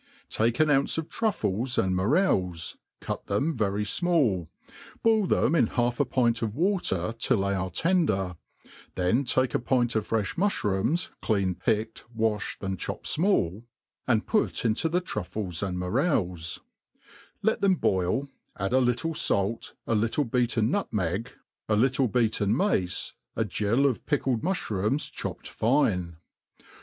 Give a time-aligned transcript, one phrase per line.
[0.31, 4.47] Take an ounce of tru£fles and morels, cut them very fmall,
[5.05, 8.35] boiltheni in half a pint of water all they are tender,
[8.95, 13.61] then take a pint of frefh mufhrooms clean picked, wafhed, and chopped fmall,
[14.07, 16.59] and 9 put %G9 THE A&T OF COOl^f^RY^ put into the Oruffles and morels,
[17.43, 18.27] htt tfaem boU^
[18.57, 19.15] add a lUttci
[19.55, 21.27] fait, a liittl^, beaten autmeg,
[21.69, 26.17] a little beaten ma^ a gill of pick* led flokv&rootns chopped fine.